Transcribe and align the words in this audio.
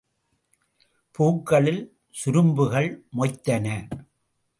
பூக்களில் 1.11 1.83
சுரும்புகள் 2.09 2.89
மொய்த்தன. 3.17 3.67